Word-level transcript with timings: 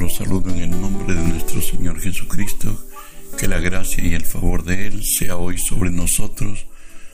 los 0.00 0.14
saludo 0.14 0.48
en 0.48 0.60
el 0.60 0.80
nombre 0.80 1.14
de 1.14 1.28
nuestro 1.28 1.60
Señor 1.60 2.00
Jesucristo. 2.00 2.86
Que 3.36 3.46
la 3.46 3.58
gracia 3.58 4.02
y 4.02 4.14
el 4.14 4.24
favor 4.24 4.64
de 4.64 4.86
Él 4.86 5.04
sea 5.04 5.36
hoy 5.36 5.58
sobre 5.58 5.90
nosotros, 5.90 6.64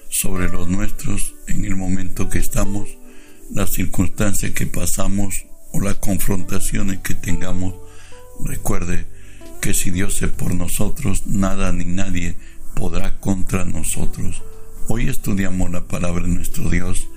sobre 0.09 0.49
los 0.49 0.69
nuestros, 0.69 1.35
en 1.49 1.65
el 1.65 1.75
momento 1.75 2.29
que 2.29 2.39
estamos, 2.39 2.89
las 3.53 3.71
circunstancias 3.71 4.53
que 4.53 4.67
pasamos 4.67 5.47
o 5.73 5.81
las 5.81 5.97
confrontaciones 5.97 7.01
que 7.01 7.17
tengamos. 7.17 7.75
Recuerde 8.45 9.05
que 9.61 9.75
si 9.75 9.91
Dios 9.91 10.23
es 10.23 10.31
por 10.31 10.55
nosotros, 10.55 11.27
nada 11.27 11.73
ni 11.73 11.87
nadie 11.87 12.37
podrá 12.75 13.19
contra 13.19 13.65
nosotros. 13.65 14.45
Hoy 14.87 15.09
estudiamos 15.09 15.73
la 15.73 15.89
palabra 15.89 16.23
de 16.23 16.33
nuestro 16.33 16.71
Dios 16.71 17.09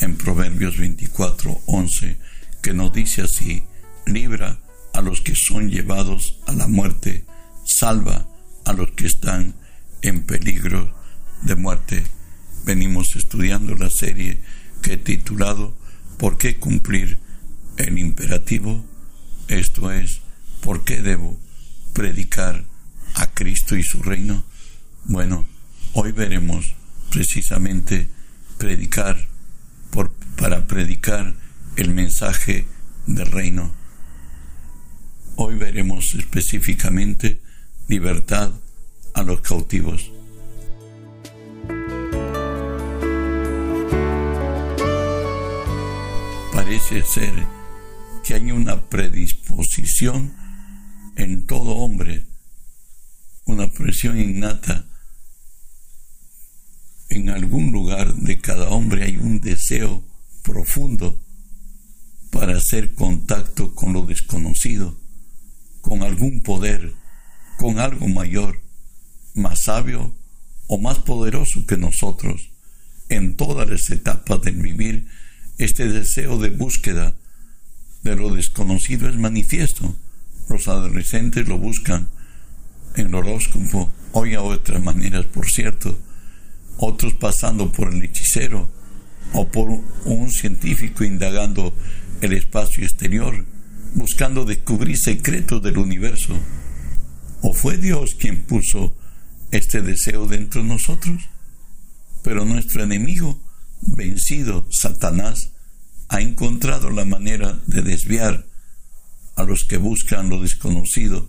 en 0.00 0.18
Proverbios 0.18 0.76
24, 0.76 1.62
11, 1.64 2.18
que 2.62 2.74
nos 2.74 2.92
dice 2.92 3.22
así, 3.22 3.62
libra 4.04 4.58
a 4.94 5.02
los 5.02 5.20
que 5.20 5.34
son 5.34 5.68
llevados 5.70 6.38
a 6.46 6.52
la 6.52 6.66
muerte, 6.66 7.24
salva 7.64 8.26
a 8.64 8.72
los 8.72 8.92
que 8.92 9.06
están 9.06 9.54
en 10.02 10.22
peligro 10.22 10.94
de 11.42 11.56
muerte. 11.56 12.04
Venimos 12.64 13.16
estudiando 13.16 13.76
la 13.76 13.90
serie 13.90 14.40
que 14.80 14.94
he 14.94 14.96
titulado 14.96 15.76
¿Por 16.16 16.38
qué 16.38 16.56
cumplir 16.56 17.18
el 17.76 17.98
imperativo? 17.98 18.84
Esto 19.48 19.90
es, 19.90 20.20
¿por 20.62 20.84
qué 20.84 21.02
debo 21.02 21.38
predicar 21.92 22.64
a 23.14 23.26
Cristo 23.34 23.76
y 23.76 23.82
su 23.82 24.02
reino? 24.02 24.44
Bueno, 25.04 25.46
hoy 25.92 26.12
veremos 26.12 26.74
precisamente 27.10 28.08
predicar 28.58 29.28
para 30.36 30.66
predicar 30.66 31.34
el 31.76 31.90
mensaje 31.90 32.66
del 33.06 33.26
reino. 33.26 33.83
Hoy 35.36 35.56
veremos 35.56 36.14
específicamente 36.14 37.40
libertad 37.88 38.52
a 39.14 39.22
los 39.24 39.40
cautivos. 39.40 40.10
Parece 46.52 47.02
ser 47.02 47.32
que 48.22 48.34
hay 48.34 48.52
una 48.52 48.88
predisposición 48.88 50.34
en 51.16 51.46
todo 51.46 51.76
hombre, 51.76 52.26
una 53.44 53.68
presión 53.68 54.20
innata. 54.20 54.86
En 57.08 57.28
algún 57.28 57.72
lugar 57.72 58.14
de 58.14 58.40
cada 58.40 58.68
hombre 58.70 59.04
hay 59.04 59.16
un 59.16 59.40
deseo 59.40 60.04
profundo 60.42 61.20
para 62.30 62.56
hacer 62.56 62.94
contacto 62.94 63.74
con 63.74 63.92
lo 63.92 64.02
desconocido, 64.02 65.03
con 65.84 66.02
algún 66.02 66.40
poder, 66.40 66.94
con 67.58 67.78
algo 67.78 68.08
mayor, 68.08 68.62
más 69.34 69.64
sabio 69.64 70.14
o 70.66 70.78
más 70.78 70.98
poderoso 70.98 71.66
que 71.66 71.76
nosotros. 71.76 72.50
En 73.10 73.36
todas 73.36 73.68
las 73.68 73.90
etapas 73.90 74.40
del 74.40 74.56
vivir, 74.56 75.06
este 75.58 75.86
deseo 75.88 76.38
de 76.38 76.48
búsqueda 76.48 77.14
de 78.02 78.16
lo 78.16 78.34
desconocido 78.34 79.10
es 79.10 79.16
manifiesto. 79.16 79.94
Los 80.48 80.68
adolescentes 80.68 81.46
lo 81.48 81.58
buscan 81.58 82.08
en 82.96 83.08
el 83.08 83.14
horóscopo, 83.14 83.92
hoy 84.12 84.34
a 84.34 84.42
otras 84.42 84.82
maneras, 84.82 85.26
por 85.26 85.50
cierto, 85.50 85.98
otros 86.78 87.12
pasando 87.12 87.70
por 87.70 87.92
el 87.92 88.02
hechicero 88.02 88.70
o 89.34 89.48
por 89.48 89.68
un 90.06 90.30
científico 90.30 91.04
indagando 91.04 91.74
el 92.22 92.32
espacio 92.32 92.84
exterior, 92.84 93.44
buscando 93.94 94.44
descubrir 94.44 94.98
secretos 94.98 95.62
del 95.62 95.78
universo. 95.78 96.34
¿O 97.40 97.52
fue 97.52 97.78
Dios 97.78 98.14
quien 98.14 98.42
puso 98.42 98.94
este 99.50 99.82
deseo 99.82 100.26
dentro 100.26 100.62
de 100.62 100.68
nosotros? 100.68 101.22
Pero 102.22 102.44
nuestro 102.44 102.82
enemigo, 102.82 103.40
vencido, 103.80 104.66
Satanás, 104.70 105.50
ha 106.08 106.20
encontrado 106.20 106.90
la 106.90 107.04
manera 107.04 107.60
de 107.66 107.82
desviar 107.82 108.46
a 109.36 109.44
los 109.44 109.64
que 109.64 109.76
buscan 109.76 110.28
lo 110.28 110.40
desconocido 110.40 111.28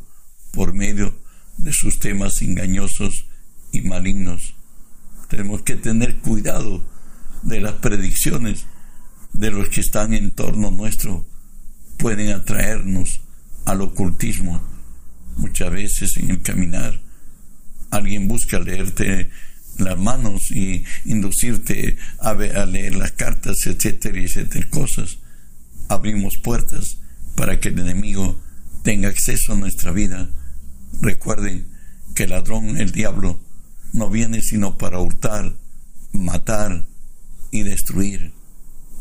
por 0.51 0.73
medio 0.73 1.15
de 1.57 1.73
sus 1.73 1.99
temas 1.99 2.41
engañosos 2.41 3.25
y 3.71 3.81
malignos. 3.81 4.55
Tenemos 5.29 5.63
que 5.63 5.75
tener 5.75 6.17
cuidado 6.19 6.83
de 7.41 7.59
las 7.59 7.73
predicciones 7.73 8.65
de 9.33 9.51
los 9.51 9.69
que 9.69 9.81
están 9.81 10.13
en 10.13 10.31
torno 10.31 10.71
nuestro 10.71 11.25
pueden 11.97 12.33
atraernos 12.33 13.21
al 13.65 13.81
ocultismo. 13.81 14.61
Muchas 15.37 15.71
veces 15.71 16.17
en 16.17 16.29
el 16.29 16.41
caminar 16.41 17.01
alguien 17.91 18.27
busca 18.27 18.59
leerte 18.59 19.29
las 19.77 19.97
manos 19.97 20.51
y 20.51 20.83
inducirte 21.05 21.97
a, 22.19 22.29
a 22.29 22.65
leer 22.65 22.95
las 22.95 23.11
cartas, 23.11 23.65
etcétera, 23.65 24.19
etcétera, 24.19 24.69
cosas. 24.69 25.17
Abrimos 25.89 26.37
puertas 26.37 26.97
para 27.35 27.59
que 27.59 27.69
el 27.69 27.79
enemigo 27.79 28.39
tenga 28.83 29.09
acceso 29.09 29.53
a 29.53 29.57
nuestra 29.57 29.91
vida. 29.91 30.29
Recuerden 31.01 31.67
que 32.13 32.23
el 32.23 32.29
ladrón, 32.29 32.77
el 32.77 32.91
diablo, 32.91 33.41
no 33.91 34.09
viene 34.09 34.41
sino 34.41 34.77
para 34.77 34.99
hurtar, 34.99 35.53
matar 36.13 36.85
y 37.51 37.63
destruir. 37.63 38.33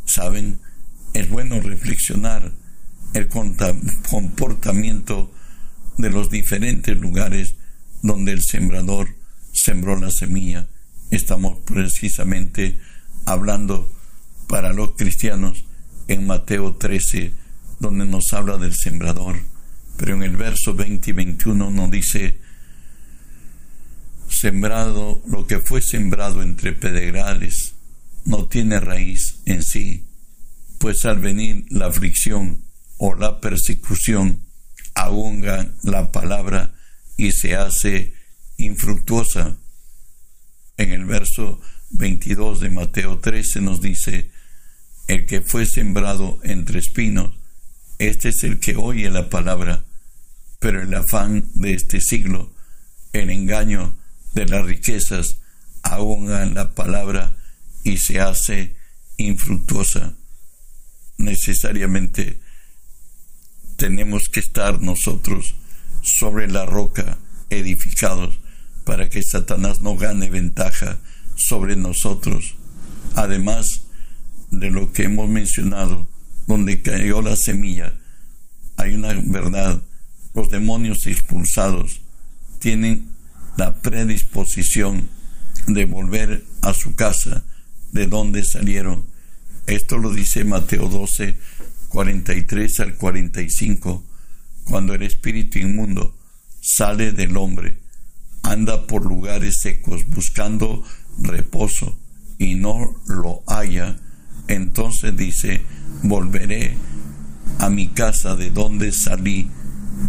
¿Saben? 0.04 0.58
Es 1.12 1.28
bueno 1.28 1.60
reflexionar 1.60 2.52
el 3.14 3.28
comportamiento 3.28 5.32
de 5.96 6.10
los 6.10 6.30
diferentes 6.30 6.98
lugares 6.98 7.54
donde 8.02 8.32
el 8.32 8.42
sembrador 8.42 9.08
sembró 9.52 9.98
la 9.98 10.10
semilla. 10.10 10.66
Estamos 11.10 11.58
precisamente 11.64 12.78
hablando 13.24 13.90
para 14.48 14.72
los 14.72 14.96
cristianos 14.96 15.64
en 16.08 16.26
Mateo 16.26 16.74
13, 16.74 17.32
donde 17.78 18.04
nos 18.04 18.32
habla 18.32 18.58
del 18.58 18.74
sembrador. 18.74 19.38
Pero 19.96 20.16
en 20.16 20.24
el 20.24 20.36
verso 20.36 20.74
20 20.74 21.10
y 21.10 21.12
21 21.12 21.70
nos 21.70 21.90
dice, 21.90 22.38
sembrado, 24.28 25.22
lo 25.26 25.46
que 25.46 25.60
fue 25.60 25.80
sembrado 25.80 26.42
entre 26.42 26.72
pedregales, 26.72 27.74
no 28.24 28.48
tiene 28.48 28.80
raíz 28.80 29.36
en 29.46 29.62
sí, 29.62 30.04
pues 30.78 31.04
al 31.04 31.20
venir 31.20 31.66
la 31.70 31.86
aflicción 31.86 32.63
o 32.98 33.14
la 33.14 33.40
persecución, 33.40 34.44
ahoga 34.94 35.74
la 35.82 36.12
palabra 36.12 36.74
y 37.16 37.32
se 37.32 37.54
hace 37.56 38.14
infructuosa. 38.56 39.56
En 40.76 40.92
el 40.92 41.04
verso 41.04 41.60
22 41.90 42.60
de 42.60 42.70
Mateo 42.70 43.18
13 43.18 43.60
nos 43.60 43.80
dice, 43.80 44.30
el 45.06 45.26
que 45.26 45.40
fue 45.40 45.66
sembrado 45.66 46.38
entre 46.42 46.78
espinos, 46.78 47.36
este 47.98 48.30
es 48.30 48.42
el 48.42 48.58
que 48.58 48.76
oye 48.76 49.10
la 49.10 49.28
palabra, 49.30 49.84
pero 50.58 50.82
el 50.82 50.92
afán 50.94 51.48
de 51.54 51.74
este 51.74 52.00
siglo, 52.00 52.52
el 53.12 53.30
engaño 53.30 53.94
de 54.32 54.46
las 54.46 54.64
riquezas, 54.64 55.36
ahoga 55.82 56.44
la 56.46 56.74
palabra 56.74 57.36
y 57.84 57.98
se 57.98 58.20
hace 58.20 58.76
infructuosa. 59.16 60.14
Necesariamente 61.18 62.40
tenemos 63.76 64.28
que 64.28 64.40
estar 64.40 64.80
nosotros 64.80 65.54
sobre 66.02 66.48
la 66.48 66.66
roca 66.66 67.18
edificados 67.50 68.40
para 68.84 69.08
que 69.08 69.22
Satanás 69.22 69.80
no 69.80 69.96
gane 69.96 70.28
ventaja 70.28 70.98
sobre 71.36 71.76
nosotros. 71.76 72.54
Además 73.14 73.82
de 74.50 74.70
lo 74.70 74.92
que 74.92 75.04
hemos 75.04 75.28
mencionado, 75.28 76.06
donde 76.46 76.82
cayó 76.82 77.22
la 77.22 77.36
semilla, 77.36 77.94
hay 78.76 78.94
una 78.94 79.14
verdad. 79.24 79.82
Los 80.34 80.50
demonios 80.50 81.06
expulsados 81.06 82.00
tienen 82.58 83.08
la 83.56 83.80
predisposición 83.80 85.08
de 85.66 85.84
volver 85.86 86.44
a 86.62 86.74
su 86.74 86.94
casa 86.94 87.44
de 87.92 88.06
dónde 88.06 88.44
salieron. 88.44 89.06
Esto 89.66 89.96
lo 89.96 90.12
dice 90.12 90.44
Mateo 90.44 90.88
12, 90.88 91.36
43 91.94 92.80
al 92.80 92.96
45, 92.96 94.04
cuando 94.64 94.94
el 94.94 95.04
espíritu 95.04 95.60
inmundo 95.60 96.18
sale 96.60 97.12
del 97.12 97.36
hombre, 97.36 97.78
anda 98.42 98.88
por 98.88 99.06
lugares 99.06 99.60
secos 99.60 100.04
buscando 100.08 100.82
reposo 101.22 101.96
y 102.36 102.56
no 102.56 102.96
lo 103.06 103.44
haya, 103.46 103.96
entonces 104.48 105.16
dice, 105.16 105.62
volveré 106.02 106.76
a 107.60 107.70
mi 107.70 107.86
casa 107.86 108.34
de 108.34 108.50
donde 108.50 108.90
salí 108.90 109.48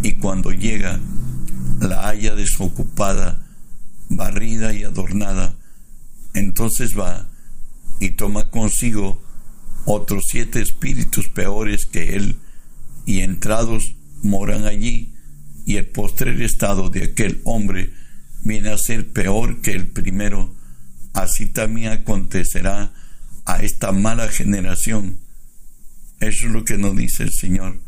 y 0.02 0.14
cuando 0.14 0.50
llega 0.50 0.98
la 1.80 2.08
haya 2.08 2.34
desocupada, 2.34 3.46
barrida 4.08 4.74
y 4.74 4.82
adornada, 4.82 5.54
entonces 6.34 6.98
va 6.98 7.28
y 8.00 8.10
toma 8.10 8.50
consigo 8.50 9.22
otros 9.86 10.26
siete 10.28 10.60
espíritus 10.60 11.28
peores 11.28 11.86
que 11.86 12.16
él, 12.16 12.36
y 13.06 13.20
entrados 13.20 13.94
moran 14.22 14.64
allí 14.64 15.14
y 15.64 15.76
el 15.76 15.86
postrer 15.86 16.40
estado 16.42 16.90
de 16.90 17.04
aquel 17.04 17.40
hombre 17.44 17.92
viene 18.42 18.70
a 18.70 18.78
ser 18.78 19.12
peor 19.12 19.60
que 19.60 19.72
el 19.72 19.88
primero, 19.88 20.54
así 21.12 21.46
también 21.46 21.92
acontecerá 21.92 22.92
a 23.44 23.62
esta 23.62 23.90
mala 23.92 24.28
generación. 24.28 25.18
Eso 26.20 26.46
es 26.46 26.52
lo 26.52 26.64
que 26.64 26.78
nos 26.78 26.96
dice 26.96 27.24
el 27.24 27.32
Señor. 27.32 27.80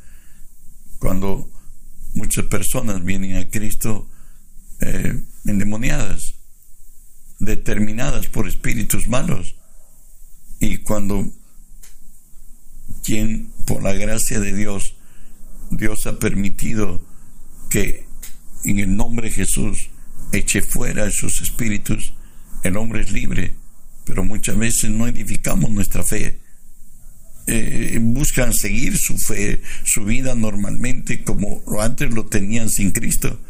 Cuando 0.99 1.51
muchas 2.15 2.47
personas 2.47 3.05
vienen 3.05 3.37
a 3.37 3.49
Cristo 3.49 4.09
eh, 4.81 5.23
endemoniadas, 5.45 6.35
determinadas 7.39 8.27
por 8.27 8.49
espíritus 8.49 9.07
malos, 9.07 9.55
y 10.59 10.79
cuando 10.79 11.33
quien 13.09 13.51
por 13.67 13.83
la 13.83 13.95
gracia 13.95 14.39
de 14.39 14.55
Dios, 14.55 14.95
Dios 15.71 16.07
ha 16.07 16.19
permitido 16.19 17.01
que 17.71 18.05
en 18.67 18.81
el 18.81 18.97
nombre 18.97 19.31
de 19.31 19.35
Jesús 19.35 19.89
eche 20.31 20.61
fuera 20.61 21.07
esos 21.07 21.41
espíritus, 21.41 22.13
el 22.65 22.77
hombre 22.77 23.01
es 23.01 23.11
libre, 23.11 23.55
pero 24.05 24.25
muchas 24.25 24.59
veces 24.59 24.91
no 24.91 25.07
edificamos 25.07 25.71
nuestra 25.71 26.05
fe. 26.05 26.39
Eh, 27.47 27.99
buscan 28.03 28.53
seguir 28.53 28.99
su 28.99 29.17
fe, 29.17 29.63
su 29.85 30.05
vida 30.05 30.35
normalmente 30.35 31.25
como 31.25 31.63
antes 31.81 32.13
lo 32.13 32.27
tenían 32.27 32.69
sin 32.69 32.91
Cristo. 32.91 33.41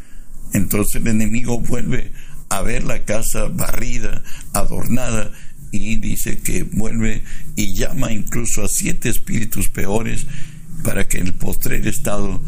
Entonces 0.53 1.03
el 1.03 1.09
enemigo 1.09 1.59
vuelve 1.59 2.13
a 2.49 2.63
ver 2.63 2.85
la 2.85 3.05
casa 3.05 3.49
barrida, 3.49 4.23
adornada, 4.53 5.33
y 5.73 5.97
dice 5.97 6.39
que 6.39 6.63
vuelve 6.63 7.23
y 7.57 7.75
llama 7.75 8.13
incluso 8.13 8.63
a 8.65 8.69
siete 8.69 9.09
espíritus 9.09 9.69
peores 9.69 10.27
para 10.83 11.07
que 11.09 11.19
el 11.19 11.35
postrer 11.35 11.87
estado 11.87 12.41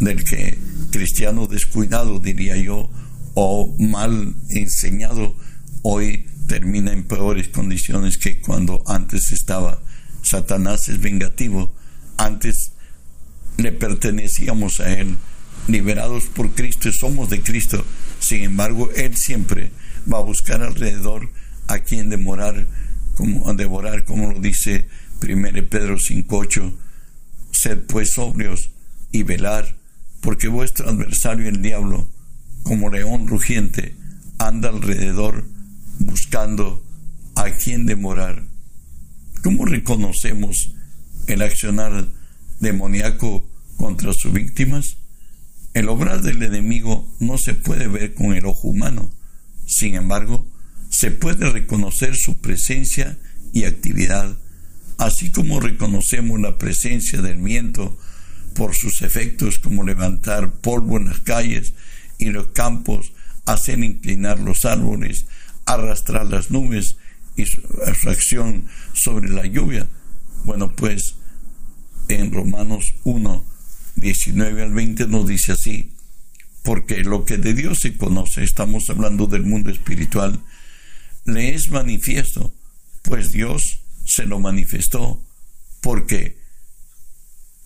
del 0.00 0.24
que 0.24 0.58
cristiano 0.90 1.46
descuidado, 1.46 2.18
diría 2.18 2.56
yo, 2.56 2.90
o 3.34 3.74
mal 3.78 4.34
enseñado, 4.50 5.36
hoy 5.82 6.26
termina 6.46 6.92
en 6.92 7.04
peores 7.04 7.48
condiciones 7.48 8.18
que 8.18 8.40
cuando 8.40 8.82
antes 8.86 9.32
estaba. 9.32 9.82
Satanás 10.22 10.88
es 10.88 11.00
vengativo, 11.00 11.72
antes 12.16 12.72
le 13.56 13.72
pertenecíamos 13.72 14.80
a 14.80 14.92
él, 14.92 15.16
liberados 15.68 16.24
por 16.24 16.50
Cristo 16.50 16.92
somos 16.92 17.30
de 17.30 17.40
Cristo. 17.40 17.84
Sin 18.20 18.42
embargo, 18.42 18.90
él 18.96 19.16
siempre 19.16 19.70
va 20.10 20.18
a 20.18 20.22
buscar 20.22 20.62
alrededor 20.62 21.28
a 21.68 21.78
quien 21.80 22.10
demorar, 22.10 22.66
como, 23.14 23.52
devorar, 23.54 24.04
como 24.04 24.32
lo 24.32 24.40
dice 24.40 24.86
1 25.22 25.68
Pedro 25.68 25.96
5.8. 25.96 26.74
Sed 27.52 27.78
pues 27.86 28.12
sobrios 28.12 28.70
y 29.12 29.22
velar, 29.22 29.76
porque 30.20 30.48
vuestro 30.48 30.88
adversario 30.88 31.48
el 31.48 31.62
diablo, 31.62 32.10
como 32.62 32.90
león 32.90 33.28
rugiente, 33.28 33.96
anda 34.38 34.68
alrededor 34.68 35.44
buscando 35.98 36.82
a 37.36 37.50
quien 37.50 37.86
demorar. 37.86 38.42
¿Cómo 39.42 39.64
reconocemos 39.66 40.74
el 41.26 41.42
accionar 41.42 42.08
demoníaco 42.60 43.48
contra 43.76 44.12
sus 44.12 44.32
víctimas? 44.32 44.96
El 45.74 45.88
obrar 45.88 46.22
del 46.22 46.42
enemigo 46.42 47.06
no 47.20 47.36
se 47.36 47.54
puede 47.54 47.88
ver 47.88 48.14
con 48.14 48.34
el 48.34 48.46
ojo 48.46 48.68
humano. 48.68 49.10
Sin 49.66 49.94
embargo, 49.94 50.46
se 50.94 51.10
puede 51.10 51.50
reconocer 51.50 52.14
su 52.14 52.36
presencia 52.36 53.18
y 53.52 53.64
actividad, 53.64 54.38
así 54.96 55.32
como 55.32 55.58
reconocemos 55.58 56.38
la 56.38 56.56
presencia 56.56 57.20
del 57.20 57.38
viento 57.38 57.98
por 58.54 58.76
sus 58.76 59.02
efectos 59.02 59.58
como 59.58 59.82
levantar 59.82 60.52
polvo 60.52 60.96
en 60.96 61.06
las 61.06 61.18
calles 61.18 61.74
y 62.16 62.26
los 62.26 62.46
campos, 62.52 63.12
hacer 63.44 63.80
inclinar 63.80 64.38
los 64.38 64.64
árboles, 64.64 65.26
arrastrar 65.66 66.26
las 66.26 66.52
nubes 66.52 66.96
y 67.34 67.46
su, 67.46 67.60
acción 68.08 68.66
sobre 68.92 69.30
la 69.30 69.46
lluvia. 69.46 69.88
Bueno, 70.44 70.76
pues 70.76 71.16
en 72.06 72.30
Romanos 72.30 72.94
1, 73.02 73.44
19 73.96 74.62
al 74.62 74.72
20 74.72 75.08
nos 75.08 75.26
dice 75.26 75.50
así, 75.50 75.90
porque 76.62 77.02
lo 77.02 77.24
que 77.24 77.36
de 77.36 77.52
Dios 77.52 77.80
se 77.80 77.96
conoce, 77.96 78.44
estamos 78.44 78.88
hablando 78.90 79.26
del 79.26 79.42
mundo 79.42 79.72
espiritual, 79.72 80.38
le 81.24 81.54
es 81.54 81.70
manifiesto, 81.70 82.54
pues 83.02 83.32
Dios 83.32 83.80
se 84.04 84.26
lo 84.26 84.38
manifestó, 84.38 85.22
porque 85.80 86.38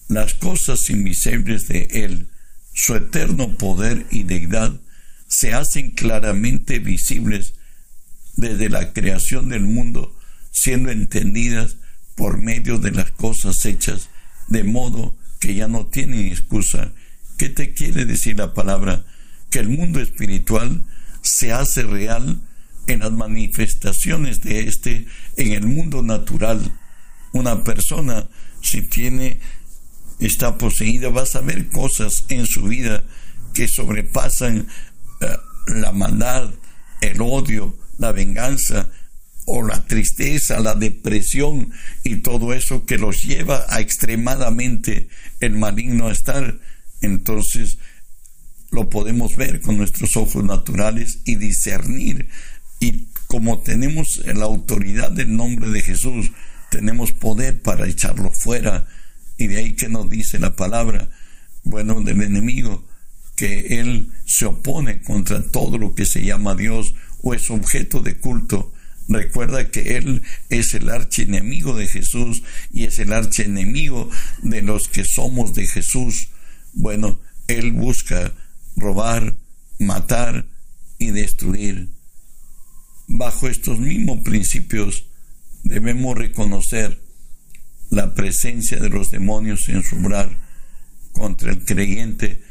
las 0.08 0.34
cosas 0.34 0.88
invisibles 0.90 1.68
de 1.68 1.88
Él, 1.90 2.28
su 2.72 2.94
eterno 2.94 3.56
poder 3.56 4.06
y 4.10 4.22
deidad, 4.22 4.80
se 5.26 5.52
hacen 5.52 5.90
claramente 5.90 6.78
visibles 6.78 7.54
desde 8.36 8.70
la 8.70 8.92
creación 8.92 9.48
del 9.48 9.64
mundo, 9.64 10.16
siendo 10.50 10.90
entendidas 10.90 11.76
por 12.14 12.40
medio 12.40 12.78
de 12.78 12.92
las 12.92 13.10
cosas 13.10 13.64
hechas, 13.66 14.08
de 14.48 14.64
modo 14.64 15.16
que 15.40 15.54
ya 15.54 15.68
no 15.68 15.86
tienen 15.86 16.26
excusa. 16.26 16.92
¿Qué 17.36 17.48
te 17.48 17.74
quiere 17.74 18.04
decir 18.04 18.38
la 18.38 18.54
palabra? 18.54 19.04
Que 19.50 19.58
el 19.58 19.68
mundo 19.68 20.00
espiritual 20.00 20.84
se 21.22 21.52
hace 21.52 21.82
real 21.82 22.40
en 22.88 23.00
las 23.00 23.12
manifestaciones 23.12 24.40
de 24.40 24.60
este 24.60 25.06
en 25.36 25.52
el 25.52 25.66
mundo 25.66 26.02
natural. 26.02 26.60
Una 27.32 27.62
persona, 27.62 28.28
si 28.62 28.82
tiene, 28.82 29.38
está 30.18 30.58
poseída, 30.58 31.10
va 31.10 31.22
a 31.22 31.26
saber 31.26 31.68
cosas 31.68 32.24
en 32.28 32.46
su 32.46 32.62
vida 32.62 33.04
que 33.54 33.68
sobrepasan 33.68 34.66
eh, 35.20 35.26
la 35.66 35.92
maldad, 35.92 36.50
el 37.00 37.20
odio, 37.20 37.76
la 37.98 38.12
venganza 38.12 38.88
o 39.44 39.62
la 39.62 39.84
tristeza, 39.86 40.60
la 40.60 40.74
depresión 40.74 41.72
y 42.04 42.16
todo 42.16 42.52
eso 42.52 42.84
que 42.86 42.98
los 42.98 43.22
lleva 43.22 43.64
a 43.68 43.80
extremadamente 43.80 45.08
el 45.40 45.52
maligno 45.52 46.10
estar. 46.10 46.58
Entonces 47.02 47.78
lo 48.70 48.90
podemos 48.90 49.36
ver 49.36 49.60
con 49.60 49.76
nuestros 49.76 50.16
ojos 50.16 50.44
naturales 50.44 51.20
y 51.24 51.36
discernir 51.36 52.28
y 52.80 53.06
como 53.26 53.60
tenemos 53.60 54.22
la 54.26 54.44
autoridad 54.44 55.10
del 55.10 55.36
nombre 55.36 55.70
de 55.70 55.82
Jesús, 55.82 56.32
tenemos 56.70 57.12
poder 57.12 57.60
para 57.60 57.86
echarlo 57.86 58.30
fuera. 58.30 58.86
Y 59.36 59.46
de 59.46 59.58
ahí 59.58 59.72
que 59.74 59.88
nos 59.88 60.08
dice 60.08 60.38
la 60.38 60.56
palabra, 60.56 61.08
bueno, 61.64 62.00
del 62.00 62.22
enemigo, 62.22 62.86
que 63.36 63.80
él 63.80 64.10
se 64.24 64.46
opone 64.46 65.00
contra 65.02 65.42
todo 65.42 65.78
lo 65.78 65.94
que 65.94 66.06
se 66.06 66.24
llama 66.24 66.54
Dios 66.54 66.94
o 67.22 67.34
es 67.34 67.50
objeto 67.50 68.00
de 68.00 68.16
culto. 68.16 68.72
Recuerda 69.08 69.70
que 69.70 69.96
Él 69.96 70.22
es 70.50 70.74
el 70.74 70.90
archienemigo 70.90 71.74
de 71.74 71.86
Jesús 71.86 72.42
y 72.72 72.84
es 72.84 72.98
el 72.98 73.12
archienemigo 73.12 74.10
de 74.42 74.60
los 74.60 74.88
que 74.88 75.04
somos 75.04 75.54
de 75.54 75.66
Jesús. 75.66 76.28
Bueno, 76.74 77.18
Él 77.46 77.72
busca 77.72 78.34
robar, 78.76 79.34
matar 79.78 80.44
y 80.98 81.10
destruir. 81.10 81.88
Bajo 83.10 83.48
estos 83.48 83.80
mismos 83.80 84.18
principios 84.18 85.06
debemos 85.64 86.16
reconocer 86.16 87.02
la 87.88 88.14
presencia 88.14 88.78
de 88.78 88.90
los 88.90 89.10
demonios 89.10 89.68
en 89.70 89.82
su 89.82 89.96
obrar 89.96 90.36
contra 91.12 91.50
el 91.50 91.64
creyente 91.64 92.42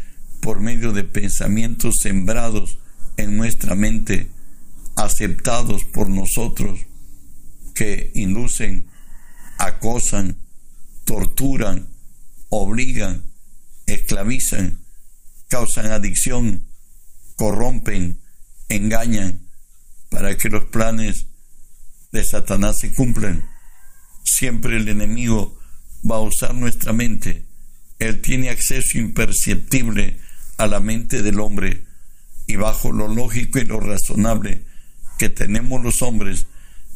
por 0.41 0.59
medio 0.59 0.93
de 0.93 1.03
pensamientos 1.03 1.99
sembrados 2.01 2.79
en 3.17 3.37
nuestra 3.37 3.75
mente, 3.75 4.29
aceptados 4.95 5.83
por 5.85 6.09
nosotros, 6.09 6.79
que 7.75 8.11
inducen, 8.15 8.87
acosan, 9.59 10.37
torturan, 11.05 11.87
obligan, 12.49 13.21
esclavizan, 13.85 14.79
causan 15.49 15.91
adicción, 15.91 16.65
corrompen, 17.35 18.19
engañan, 18.69 19.46
para 20.17 20.35
que 20.35 20.49
los 20.49 20.65
planes 20.65 21.27
de 22.11 22.23
Satanás 22.23 22.79
se 22.79 22.91
cumplan. 22.91 23.47
Siempre 24.23 24.77
el 24.77 24.87
enemigo 24.87 25.59
va 26.09 26.15
a 26.15 26.21
usar 26.21 26.55
nuestra 26.55 26.91
mente. 26.91 27.45
Él 27.99 28.19
tiene 28.21 28.49
acceso 28.49 28.97
imperceptible 28.97 30.19
a 30.57 30.65
la 30.65 30.79
mente 30.79 31.21
del 31.21 31.39
hombre 31.39 31.85
y 32.47 32.55
bajo 32.55 32.91
lo 32.91 33.07
lógico 33.07 33.59
y 33.59 33.65
lo 33.65 33.79
razonable 33.79 34.65
que 35.19 35.29
tenemos 35.29 35.83
los 35.83 36.01
hombres, 36.01 36.47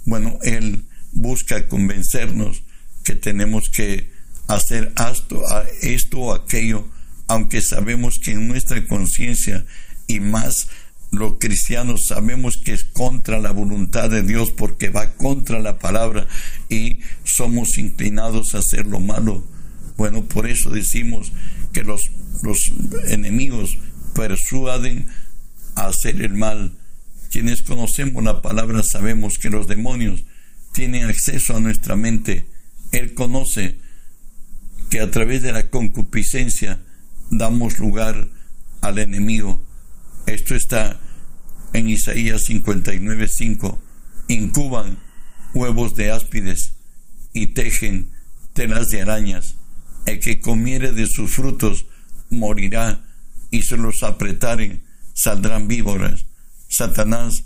bueno, 0.05 0.39
Él 0.41 0.85
busca 1.11 1.67
convencernos 1.67 2.63
que 3.03 3.13
tenemos 3.13 3.69
que 3.69 4.11
hacer 4.47 4.93
esto, 5.11 5.43
esto 5.83 6.17
o 6.17 6.33
aquello, 6.33 6.89
aunque 7.27 7.61
sabemos 7.61 8.17
que 8.17 8.31
en 8.31 8.47
nuestra 8.47 8.83
conciencia 8.87 9.63
y 10.07 10.19
más 10.19 10.69
los 11.11 11.33
cristianos 11.39 12.07
sabemos 12.07 12.57
que 12.57 12.71
es 12.71 12.85
contra 12.85 13.39
la 13.39 13.51
voluntad 13.51 14.09
de 14.09 14.23
Dios 14.23 14.51
porque 14.51 14.89
va 14.89 15.13
contra 15.13 15.59
la 15.59 15.77
palabra 15.77 16.25
y 16.69 16.99
somos 17.25 17.77
inclinados 17.77 18.55
a 18.55 18.59
hacer 18.59 18.87
lo 18.87 19.01
malo. 19.01 19.43
Bueno, 19.97 20.23
por 20.23 20.47
eso 20.47 20.69
decimos 20.69 21.33
que 21.73 21.83
los, 21.83 22.09
enemigos 23.07 23.77
persuaden 24.15 25.07
a 25.75 25.87
hacer 25.87 26.21
el 26.21 26.33
mal. 26.33 26.71
Quienes 27.29 27.61
conocemos 27.61 28.23
la 28.23 28.41
palabra 28.41 28.81
sabemos 28.81 29.37
que 29.37 29.49
los 29.49 29.67
demonios 29.67 30.23
tienen 30.71 31.05
acceso 31.05 31.57
a 31.57 31.59
nuestra 31.59 31.97
mente. 31.97 32.47
Él 32.93 33.13
conoce 33.13 33.77
que 34.89 35.01
a 35.01 35.11
través 35.11 35.41
de 35.41 35.51
la 35.51 35.69
concupiscencia 35.69 36.79
damos 37.29 37.79
lugar 37.79 38.29
al 38.81 38.97
enemigo. 38.97 39.61
Esto 40.25 40.55
está 40.55 40.99
en 41.73 41.89
Isaías 41.89 42.43
59:5. 42.49 43.79
Incuban 44.27 44.97
huevos 45.53 45.95
de 45.95 46.11
áspides 46.11 46.73
y 47.33 47.47
tejen 47.47 48.11
telas 48.53 48.89
de 48.89 49.01
arañas. 49.01 49.55
El 50.05 50.19
que 50.19 50.39
comiere 50.39 50.91
de 50.91 51.07
sus 51.07 51.31
frutos 51.31 51.85
morirá 52.29 53.03
y 53.51 53.63
se 53.63 53.77
los 53.77 54.03
apretaren 54.03 54.83
saldrán 55.13 55.67
víboras. 55.67 56.25
Satanás 56.67 57.43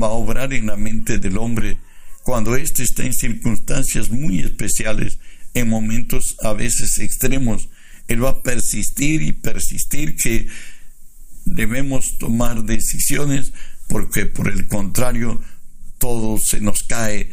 va 0.00 0.08
a 0.08 0.10
obrar 0.10 0.52
en 0.52 0.66
la 0.66 0.76
mente 0.76 1.18
del 1.18 1.38
hombre 1.38 1.78
cuando 2.22 2.56
éste 2.56 2.82
está 2.82 3.04
en 3.04 3.14
circunstancias 3.14 4.10
muy 4.10 4.40
especiales, 4.40 5.18
en 5.54 5.68
momentos 5.68 6.36
a 6.42 6.52
veces 6.52 6.98
extremos. 6.98 7.68
Él 8.08 8.22
va 8.24 8.30
a 8.30 8.42
persistir 8.42 9.22
y 9.22 9.32
persistir 9.32 10.16
que 10.16 10.48
debemos 11.46 12.18
tomar 12.18 12.64
decisiones 12.64 13.52
porque 13.88 14.26
por 14.26 14.48
el 14.48 14.66
contrario 14.66 15.40
todo 15.98 16.38
se 16.38 16.60
nos 16.60 16.82
cae 16.82 17.30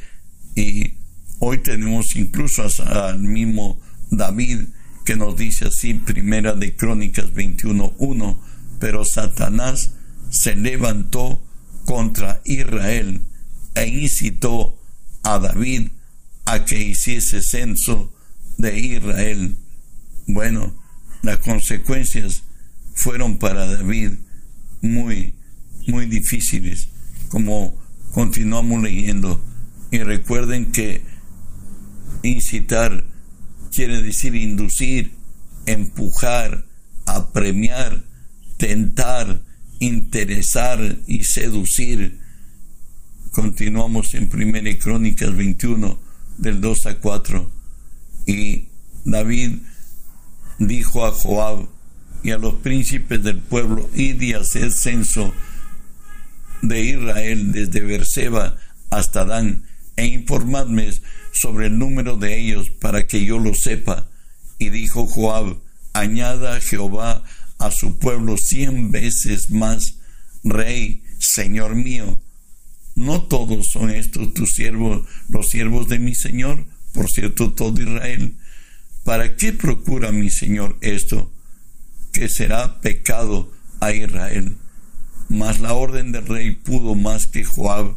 y 0.56 0.94
hoy 1.40 1.58
tenemos 1.58 2.16
incluso 2.16 2.64
al 2.86 3.20
mismo 3.20 3.82
David 4.12 4.68
que 5.04 5.18
nos 5.18 5.36
dice 5.36 5.66
así 5.66 5.96
primera 5.96 6.54
de 6.54 6.76
Crónicas 6.76 7.34
21.1 7.34 8.38
pero 8.80 9.04
Satanás 9.04 9.92
se 10.30 10.56
levantó 10.56 11.42
contra 11.86 12.42
Israel 12.46 13.22
e 13.76 13.88
incitó 13.88 14.78
a 15.24 15.40
David 15.40 15.90
a 16.46 16.66
que 16.66 16.80
hiciese 16.80 17.42
censo 17.42 18.14
de 18.58 18.80
Israel. 18.80 19.56
Bueno, 20.28 20.74
las 21.22 21.38
consecuencias 21.38 22.43
fueron 22.94 23.38
para 23.38 23.66
David 23.66 24.12
muy, 24.82 25.34
muy 25.88 26.06
difíciles, 26.06 26.90
como 27.30 27.76
continuamos 28.12 28.82
leyendo. 28.82 29.44
Y 29.92 30.00
recuerden 30.00 30.72
que 30.72 31.02
incitar 32.24 33.04
quiere 33.74 34.02
decir 34.02 34.36
inducir, 34.36 35.14
empujar, 35.66 36.66
apremiar, 37.06 38.04
tentar, 38.58 39.42
interesar 39.80 40.98
y 41.08 41.24
seducir. 41.24 42.20
Continuamos 43.32 44.14
en 44.14 44.30
Primera 44.30 44.78
Crónicas 44.78 45.36
21 45.36 46.00
del 46.38 46.62
2 46.62 46.86
a 46.86 47.00
4 47.00 47.52
y 48.28 48.68
David 49.06 49.58
dijo 50.60 51.06
a 51.06 51.12
Joab 51.12 51.68
y 52.24 52.32
a 52.32 52.38
los 52.38 52.56
príncipes 52.56 53.22
del 53.22 53.40
pueblo, 53.40 53.90
id 53.94 54.22
y 54.22 54.34
hacer 54.34 54.72
censo 54.72 55.34
de 56.62 56.82
Israel 56.82 57.52
desde 57.52 57.82
Berseba 57.82 58.58
hasta 58.90 59.26
Dan 59.26 59.66
e 59.98 60.06
informadme 60.06 60.90
sobre 61.32 61.68
el 61.68 61.78
número 61.78 62.16
de 62.16 62.40
ellos 62.40 62.70
para 62.70 63.06
que 63.06 63.26
yo 63.26 63.40
lo 63.40 63.54
sepa. 63.54 64.10
Y 64.58 64.70
dijo 64.70 65.06
Joab, 65.06 65.58
añada 65.92 66.62
Jehová 66.62 67.24
a 67.60 67.72
su 67.72 68.00
pueblo 68.00 68.38
cien 68.38 68.92
veces 68.92 69.50
más, 69.50 69.98
Rey, 70.44 71.04
Señor 71.20 71.76
mío. 71.76 72.18
No 72.96 73.24
todos 73.24 73.72
son 73.72 73.90
estos 73.90 74.34
tus 74.34 74.54
siervos, 74.54 75.06
los 75.30 75.50
siervos 75.50 75.88
de 75.88 76.00
mi 76.00 76.16
Señor, 76.16 76.66
por 76.94 77.10
cierto, 77.10 77.54
todo 77.54 77.82
Israel. 77.82 78.36
¿Para 79.04 79.36
qué 79.36 79.52
procura 79.52 80.12
mi 80.12 80.30
Señor 80.30 80.78
esto? 80.82 81.33
Que 82.14 82.30
será 82.30 82.80
pecado 82.80 83.52
a 83.82 83.92
Israel. 83.92 84.56
Mas 85.28 85.60
la 85.60 85.74
orden 85.74 86.14
del 86.14 86.26
rey 86.26 86.52
pudo 86.52 86.96
más 86.96 87.28
que 87.28 87.44
Joab. 87.44 87.96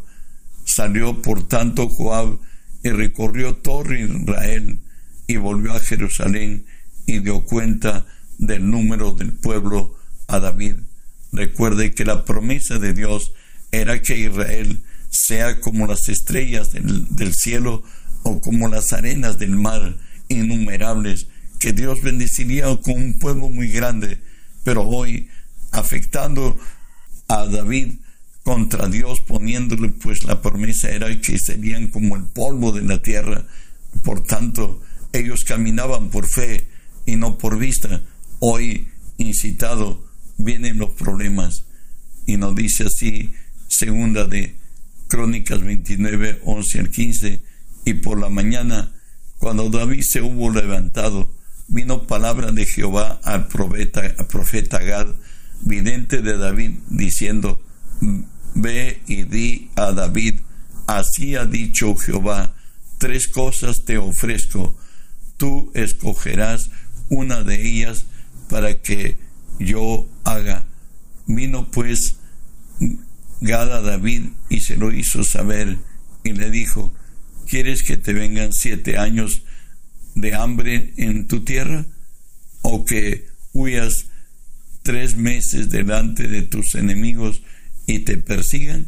Salió 0.64 1.22
por 1.22 1.46
tanto 1.46 1.88
Joab 1.88 2.38
y 2.82 2.90
recorrió 2.90 3.54
todo 3.54 3.94
Israel 3.94 4.80
y 5.28 5.36
volvió 5.36 5.74
a 5.74 5.80
Jerusalén 5.80 6.66
y 7.06 7.20
dio 7.20 7.44
cuenta 7.44 8.04
del 8.38 8.70
número 8.70 9.12
del 9.12 9.32
pueblo 9.32 9.96
a 10.26 10.40
David. 10.40 10.76
Recuerde 11.32 11.94
que 11.94 12.04
la 12.04 12.24
promesa 12.24 12.78
de 12.78 12.94
Dios 12.94 13.32
era 13.72 14.00
que 14.00 14.18
Israel 14.18 14.82
sea 15.10 15.60
como 15.60 15.86
las 15.86 16.08
estrellas 16.08 16.72
del, 16.72 17.34
cielo 17.34 17.82
o 18.22 18.40
como 18.40 18.68
las 18.68 18.92
arenas 18.92 19.38
del 19.38 19.56
mar, 19.56 19.96
innumerables, 20.28 21.28
que 21.58 21.72
Dios 21.72 22.02
bendeciría 22.02 22.64
con 22.82 22.94
un 22.94 23.18
pueblo 23.18 23.48
muy 23.48 23.68
grande, 23.68 24.18
pero 24.64 24.82
hoy 24.82 25.28
afectando 25.72 26.58
a 27.28 27.46
David 27.46 27.94
contra 28.42 28.88
Dios, 28.88 29.20
poniéndole 29.20 29.88
pues 29.88 30.24
la 30.24 30.40
promesa 30.40 30.90
era 30.90 31.20
que 31.20 31.38
serían 31.38 31.88
como 31.88 32.16
el 32.16 32.24
polvo 32.24 32.72
de 32.72 32.82
la 32.82 33.02
tierra. 33.02 33.46
Por 34.04 34.22
tanto, 34.22 34.80
ellos 35.12 35.44
caminaban 35.44 36.10
por 36.10 36.26
fe 36.26 36.68
y 37.06 37.16
no 37.16 37.38
por 37.38 37.58
vista, 37.58 38.02
hoy 38.38 38.88
incitado 39.18 40.06
vienen 40.36 40.78
los 40.78 40.90
problemas 40.90 41.64
y 42.26 42.36
nos 42.36 42.54
dice 42.54 42.84
así 42.84 43.32
segunda 43.68 44.26
de 44.26 44.56
Crónicas 45.08 45.62
29, 45.62 46.42
11 46.44 46.80
al 46.80 46.90
15 46.90 47.40
y 47.84 47.94
por 47.94 48.20
la 48.20 48.28
mañana 48.28 48.92
cuando 49.38 49.68
David 49.70 50.02
se 50.02 50.22
hubo 50.22 50.50
levantado 50.50 51.32
vino 51.68 52.06
palabra 52.06 52.52
de 52.52 52.66
Jehová 52.66 53.20
al 53.24 53.48
profeta, 53.48 54.02
profeta 54.28 54.78
Gad 54.78 55.08
vidente 55.62 56.22
de 56.22 56.36
David 56.36 56.72
diciendo 56.88 57.60
ve 58.54 59.00
y 59.06 59.24
di 59.24 59.70
a 59.74 59.92
David 59.92 60.40
así 60.86 61.34
ha 61.34 61.44
dicho 61.46 61.96
Jehová 61.96 62.54
tres 62.98 63.28
cosas 63.28 63.84
te 63.84 63.98
ofrezco 63.98 64.76
tú 65.36 65.70
escogerás 65.74 66.70
una 67.08 67.42
de 67.42 67.66
ellas 67.66 68.06
para 68.48 68.80
que 68.80 69.16
yo 69.58 70.06
haga. 70.24 70.64
Vino 71.26 71.70
pues 71.70 72.16
Gada 73.40 73.80
David 73.80 74.28
y 74.48 74.60
se 74.60 74.76
lo 74.76 74.92
hizo 74.92 75.24
saber 75.24 75.78
y 76.24 76.32
le 76.32 76.50
dijo, 76.50 76.92
¿quieres 77.46 77.82
que 77.82 77.96
te 77.96 78.12
vengan 78.12 78.52
siete 78.52 78.98
años 78.98 79.42
de 80.16 80.34
hambre 80.34 80.92
en 80.96 81.28
tu 81.28 81.44
tierra? 81.44 81.86
¿O 82.62 82.84
que 82.84 83.28
huyas 83.52 84.06
tres 84.82 85.16
meses 85.16 85.70
delante 85.70 86.26
de 86.26 86.42
tus 86.42 86.74
enemigos 86.74 87.42
y 87.86 88.00
te 88.00 88.16
persigan? 88.16 88.86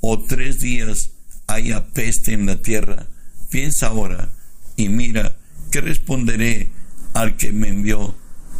¿O 0.00 0.20
tres 0.20 0.60
días 0.60 1.10
haya 1.48 1.88
peste 1.88 2.32
en 2.32 2.46
la 2.46 2.62
tierra? 2.62 3.08
Piensa 3.50 3.88
ahora 3.88 4.32
y 4.76 4.88
mira, 4.88 5.36
¿qué 5.72 5.80
responderé 5.80 6.70
al 7.14 7.36
que 7.36 7.50
me 7.50 7.68
envió? 7.68 8.14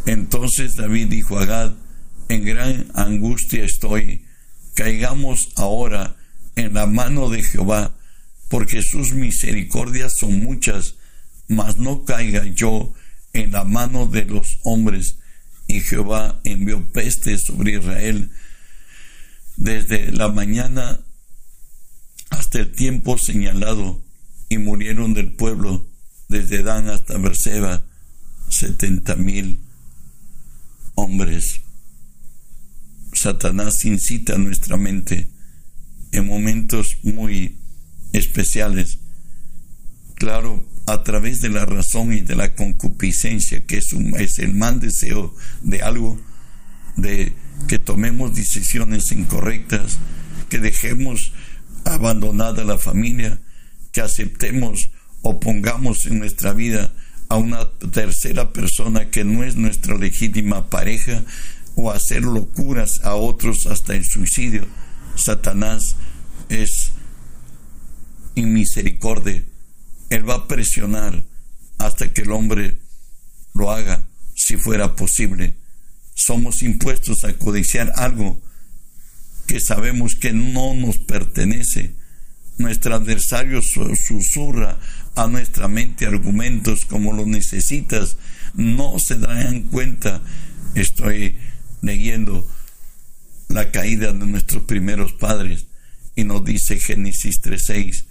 Entonces 0.05 0.75
David 0.75 1.07
dijo 1.07 1.39
a 1.39 1.45
Gad, 1.45 1.73
en 2.27 2.43
gran 2.43 2.87
angustia 2.93 3.63
estoy, 3.63 4.25
caigamos 4.73 5.49
ahora 5.55 6.15
en 6.55 6.73
la 6.73 6.85
mano 6.85 7.29
de 7.29 7.43
Jehová, 7.43 7.95
porque 8.49 8.81
sus 8.81 9.13
misericordias 9.13 10.17
son 10.17 10.39
muchas, 10.39 10.95
mas 11.49 11.75
no 11.75 12.05
caiga 12.05 12.45
yo 12.45 12.93
en 13.33 13.51
la 13.51 13.65
mano 13.65 14.05
de 14.05 14.23
los 14.23 14.59
hombres. 14.63 15.17
Y 15.67 15.81
Jehová 15.81 16.39
envió 16.45 16.89
peste 16.93 17.37
sobre 17.37 17.73
Israel 17.73 18.31
desde 19.57 20.13
la 20.13 20.29
mañana 20.29 21.01
hasta 22.29 22.59
el 22.59 22.71
tiempo 22.71 23.17
señalado, 23.17 24.01
y 24.47 24.57
murieron 24.57 25.13
del 25.13 25.33
pueblo 25.33 25.87
desde 26.27 26.63
Dan 26.63 26.89
hasta 26.89 27.17
Berseba 27.17 27.83
setenta 28.49 29.15
mil 29.15 29.59
hombres. 30.95 31.61
Satanás 33.13 33.83
incita 33.85 34.37
nuestra 34.37 34.77
mente 34.77 35.29
en 36.11 36.27
momentos 36.27 36.97
muy 37.03 37.57
especiales. 38.13 38.99
Claro, 40.15 40.67
a 40.91 41.03
través 41.03 41.41
de 41.41 41.49
la 41.49 41.65
razón 41.65 42.13
y 42.13 42.21
de 42.21 42.35
la 42.35 42.55
concupiscencia, 42.55 43.65
que 43.65 43.77
es, 43.77 43.93
es 44.17 44.39
el 44.39 44.53
mal 44.53 44.79
deseo 44.79 45.35
de 45.61 45.81
algo, 45.81 46.19
de 46.95 47.33
que 47.67 47.79
tomemos 47.79 48.35
decisiones 48.35 49.11
incorrectas, 49.11 49.99
que 50.49 50.59
dejemos 50.59 51.33
abandonada 51.85 52.63
la 52.63 52.77
familia, 52.77 53.39
que 53.91 54.01
aceptemos 54.01 54.89
o 55.21 55.39
pongamos 55.39 56.05
en 56.05 56.19
nuestra 56.19 56.53
vida 56.53 56.91
a 57.29 57.37
una 57.37 57.69
tercera 57.91 58.51
persona 58.51 59.09
que 59.11 59.23
no 59.23 59.43
es 59.43 59.55
nuestra 59.55 59.95
legítima 59.95 60.69
pareja 60.69 61.23
o 61.75 61.91
hacer 61.91 62.23
locuras 62.23 63.01
a 63.03 63.15
otros 63.15 63.67
hasta 63.67 63.95
el 63.95 64.05
suicidio. 64.05 64.65
Satanás 65.15 65.95
es 66.49 66.91
inmisericordia. 68.35 69.43
Él 70.09 70.27
va 70.27 70.35
a 70.35 70.47
presionar 70.47 71.23
hasta 71.77 72.11
que 72.13 72.21
el 72.21 72.31
hombre 72.31 72.77
lo 73.53 73.71
haga, 73.71 74.03
si 74.35 74.57
fuera 74.57 74.95
posible. 74.95 75.55
Somos 76.13 76.63
impuestos 76.63 77.23
a 77.23 77.33
codiciar 77.33 77.93
algo 77.95 78.41
que 79.47 79.59
sabemos 79.59 80.15
que 80.15 80.33
no 80.33 80.73
nos 80.73 80.97
pertenece. 80.97 81.93
Nuestro 82.57 82.95
adversario 82.95 83.61
susurra 83.61 84.79
a 85.15 85.27
nuestra 85.27 85.67
mente 85.67 86.05
argumentos 86.05 86.85
como 86.85 87.13
lo 87.13 87.25
necesitas. 87.25 88.17
No 88.53 88.99
se 88.99 89.15
dan 89.15 89.63
cuenta. 89.63 90.21
Estoy 90.75 91.37
leyendo 91.81 92.45
la 93.47 93.71
caída 93.71 94.11
de 94.13 94.25
nuestros 94.25 94.63
primeros 94.63 95.13
padres 95.13 95.65
y 96.15 96.23
nos 96.23 96.43
dice 96.43 96.79
Génesis 96.79 97.41
3.6 97.41 98.03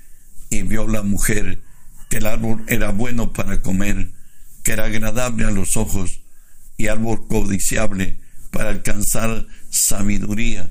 y 0.50 0.62
vio 0.62 0.86
la 0.86 1.02
mujer 1.02 1.60
que 2.08 2.18
el 2.18 2.26
árbol 2.26 2.64
era 2.68 2.90
bueno 2.90 3.32
para 3.32 3.62
comer, 3.62 4.12
que 4.62 4.72
era 4.72 4.84
agradable 4.84 5.44
a 5.44 5.50
los 5.50 5.76
ojos 5.76 6.20
y 6.76 6.88
árbol 6.88 7.26
codiciable 7.26 8.18
para 8.50 8.70
alcanzar 8.70 9.46
sabiduría 9.70 10.70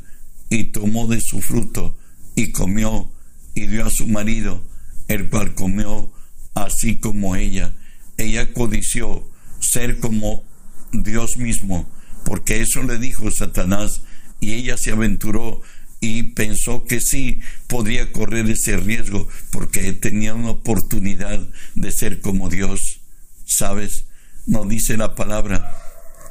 y 0.50 0.65
tomó 0.65 1.08
de 1.08 1.22
su 1.22 1.41
fruto 1.41 1.98
y 2.36 2.51
comió 2.51 3.12
y 3.53 3.67
dio 3.67 3.86
a 3.86 3.89
su 3.89 4.08
marido, 4.08 4.63
el 5.08 5.29
cual 5.29 5.56
comió 5.56 6.12
así 6.53 6.98
como 6.98 7.36
ella. 7.36 7.74
Ella 8.17 8.53
codició 8.53 9.27
ser 9.60 10.00
como 10.00 10.44
Dios 10.91 11.38
mismo, 11.38 11.89
porque 12.24 12.62
eso 12.62 12.84
le 12.84 12.98
dijo 12.98 13.32
Satanás, 13.32 14.01
y 14.39 14.53
ella 14.53 14.77
se 14.77 14.91
aventuró 14.91 15.62
y 16.00 16.24
pensó 16.24 16.86
que 16.86 17.00
sí 17.01 17.42
podría 17.68 18.12
correr 18.12 18.50
ese 18.50 18.77
riesgo, 18.77 19.27
porque 19.51 19.94
tenía 19.94 20.34
una 20.34 20.51
oportunidad 20.51 21.48
de 21.75 21.92
ser 21.92 22.22
como 22.22 22.50
Dios. 22.50 23.00
¿Sabes? 23.46 24.06
Nos 24.46 24.68
dice 24.68 24.98
la 24.98 25.16
palabra 25.16 25.75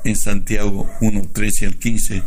en 0.05 0.17
Santiago 0.17 0.89
1, 1.01 1.29
13 1.33 1.67
al 1.67 1.77
15, 1.77 2.23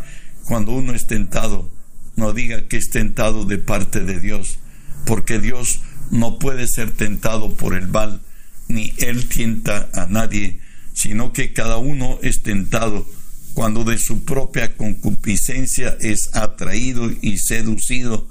cuando 0.45 0.73
uno 0.73 0.93
es 0.93 1.07
tentado, 1.07 1.71
no 2.15 2.33
diga 2.33 2.67
que 2.67 2.77
es 2.77 2.89
tentado 2.89 3.45
de 3.45 3.57
parte 3.57 4.01
de 4.01 4.19
Dios, 4.19 4.59
porque 5.05 5.39
Dios 5.39 5.81
no 6.11 6.39
puede 6.39 6.67
ser 6.67 6.91
tentado 6.91 7.53
por 7.53 7.75
el 7.75 7.87
mal, 7.87 8.21
ni 8.67 8.93
Él 8.97 9.27
tienta 9.29 9.89
a 9.93 10.07
nadie, 10.07 10.59
sino 10.93 11.31
que 11.31 11.53
cada 11.53 11.77
uno 11.77 12.19
es 12.21 12.43
tentado 12.43 13.07
cuando 13.53 13.83
de 13.83 13.97
su 13.97 14.23
propia 14.23 14.75
concupiscencia 14.75 15.97
es 15.99 16.35
atraído 16.35 17.09
y 17.21 17.37
seducido. 17.37 18.27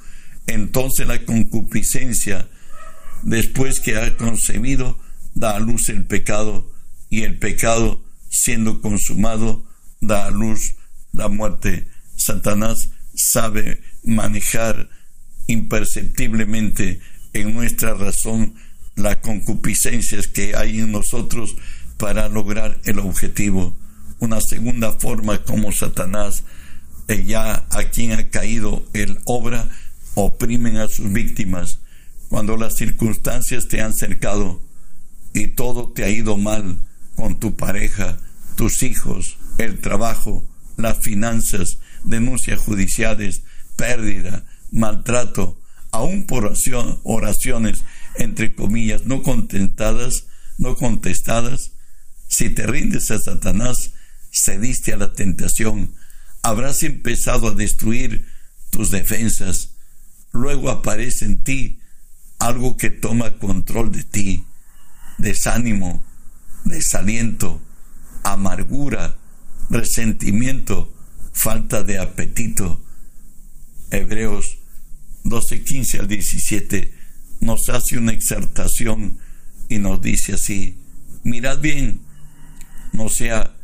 Entonces 0.46 1.06
la 1.06 1.24
concupiscencia, 1.24 2.48
después 3.22 3.80
que 3.80 3.96
ha 3.96 4.16
concebido, 4.16 4.98
da 5.34 5.56
a 5.56 5.60
luz 5.60 5.88
el 5.88 6.04
pecado, 6.06 6.70
y 7.10 7.22
el 7.22 7.38
pecado, 7.38 8.04
siendo 8.28 8.80
consumado, 8.80 9.64
da 10.00 10.26
a 10.26 10.30
luz 10.30 10.74
la 11.12 11.28
muerte. 11.28 11.88
Satanás 12.16 12.90
sabe 13.14 13.80
manejar 14.04 14.90
imperceptiblemente 15.46 17.00
en 17.32 17.54
nuestra 17.54 17.94
razón 17.94 18.54
las 18.94 19.16
concupiscencias 19.16 20.28
que 20.28 20.54
hay 20.56 20.80
en 20.80 20.92
nosotros 20.92 21.56
para 21.96 22.28
lograr 22.28 22.80
el 22.84 22.98
objetivo. 22.98 23.77
Una 24.20 24.40
segunda 24.40 24.92
forma 24.92 25.42
como 25.44 25.72
Satanás, 25.72 26.44
eh, 27.08 27.24
ya 27.24 27.66
a 27.70 27.84
quien 27.84 28.12
ha 28.12 28.28
caído 28.30 28.84
el 28.92 29.18
obra, 29.24 29.68
oprimen 30.14 30.78
a 30.78 30.88
sus 30.88 31.12
víctimas. 31.12 31.78
Cuando 32.28 32.56
las 32.56 32.76
circunstancias 32.76 33.68
te 33.68 33.80
han 33.80 33.94
cercado 33.94 34.60
y 35.32 35.48
todo 35.48 35.92
te 35.92 36.04
ha 36.04 36.10
ido 36.10 36.36
mal 36.36 36.78
con 37.14 37.38
tu 37.38 37.56
pareja, 37.56 38.18
tus 38.56 38.82
hijos, 38.82 39.38
el 39.58 39.80
trabajo, 39.80 40.46
las 40.76 40.98
finanzas, 40.98 41.78
denuncias 42.04 42.60
judiciales, 42.60 43.42
pérdida, 43.76 44.44
maltrato, 44.70 45.58
aún 45.90 46.26
por 46.26 46.52
oraciones, 47.04 47.84
entre 48.16 48.54
comillas, 48.54 49.04
no 49.04 49.22
contentadas, 49.22 50.26
no 50.58 50.76
contestadas, 50.76 51.72
si 52.28 52.50
te 52.50 52.66
rindes 52.66 53.10
a 53.10 53.18
Satanás, 53.18 53.87
cediste 54.44 54.92
a 54.92 54.96
la 54.96 55.12
tentación, 55.12 55.94
habrás 56.42 56.82
empezado 56.82 57.48
a 57.48 57.54
destruir 57.54 58.26
tus 58.70 58.90
defensas, 58.90 59.70
luego 60.32 60.70
aparece 60.70 61.24
en 61.24 61.42
ti 61.42 61.80
algo 62.38 62.76
que 62.76 62.90
toma 62.90 63.38
control 63.38 63.90
de 63.92 64.04
ti, 64.04 64.44
desánimo, 65.18 66.04
desaliento, 66.64 67.60
amargura, 68.22 69.16
resentimiento, 69.70 70.92
falta 71.32 71.82
de 71.82 71.98
apetito. 71.98 72.80
Hebreos 73.90 74.58
12, 75.24 75.64
15 75.64 75.98
al 75.98 76.08
17 76.08 76.94
nos 77.40 77.68
hace 77.68 77.98
una 77.98 78.12
exhortación 78.12 79.18
y 79.68 79.78
nos 79.78 80.00
dice 80.00 80.34
así, 80.34 80.78
mirad 81.24 81.58
bien, 81.60 82.00
no 82.92 83.08
sea 83.08 83.54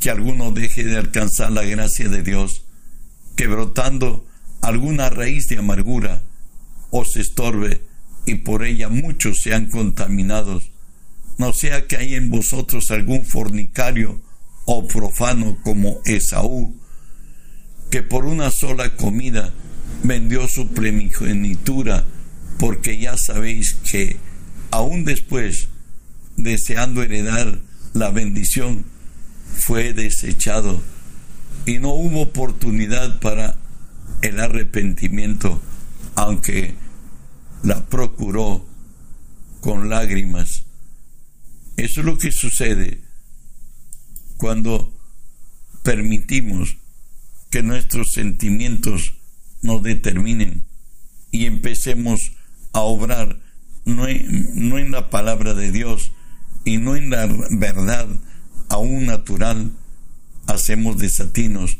que 0.00 0.10
alguno 0.10 0.52
deje 0.52 0.84
de 0.84 0.96
alcanzar 0.96 1.52
la 1.52 1.62
gracia 1.62 2.08
de 2.08 2.22
Dios, 2.22 2.62
que 3.36 3.46
brotando 3.46 4.26
alguna 4.60 5.10
raíz 5.10 5.48
de 5.48 5.58
amargura 5.58 6.22
os 6.90 7.16
estorbe 7.16 7.82
y 8.26 8.36
por 8.36 8.64
ella 8.64 8.88
muchos 8.88 9.42
sean 9.42 9.66
contaminados, 9.66 10.70
no 11.38 11.52
sea 11.52 11.86
que 11.86 11.96
hay 11.96 12.14
en 12.14 12.30
vosotros 12.30 12.90
algún 12.90 13.24
fornicario 13.24 14.20
o 14.64 14.86
profano 14.86 15.58
como 15.62 16.00
Esaú, 16.04 16.76
que 17.90 18.02
por 18.02 18.26
una 18.26 18.50
sola 18.50 18.96
comida 18.96 19.54
vendió 20.02 20.46
su 20.48 20.68
primogenitura, 20.68 22.04
porque 22.58 22.98
ya 22.98 23.16
sabéis 23.16 23.74
que 23.74 24.16
aún 24.70 25.04
después, 25.04 25.68
deseando 26.36 27.02
heredar 27.02 27.60
la 27.94 28.10
bendición, 28.10 28.84
fue 29.56 29.92
desechado 29.92 30.82
y 31.66 31.78
no 31.78 31.90
hubo 31.92 32.22
oportunidad 32.22 33.20
para 33.20 33.56
el 34.22 34.40
arrepentimiento, 34.40 35.60
aunque 36.14 36.74
la 37.62 37.86
procuró 37.86 38.66
con 39.60 39.88
lágrimas. 39.88 40.64
Eso 41.76 42.00
es 42.00 42.06
lo 42.06 42.18
que 42.18 42.32
sucede 42.32 43.02
cuando 44.36 44.92
permitimos 45.82 46.76
que 47.50 47.62
nuestros 47.62 48.12
sentimientos 48.12 49.14
nos 49.62 49.82
determinen 49.82 50.64
y 51.30 51.46
empecemos 51.46 52.32
a 52.72 52.80
obrar 52.80 53.38
no 53.84 54.06
en, 54.06 54.68
no 54.68 54.78
en 54.78 54.90
la 54.90 55.10
palabra 55.10 55.54
de 55.54 55.72
Dios 55.72 56.12
y 56.64 56.78
no 56.78 56.96
en 56.96 57.10
la 57.10 57.26
verdad 57.50 58.08
aún 58.78 59.06
natural, 59.06 59.72
hacemos 60.46 60.98
desatinos, 60.98 61.78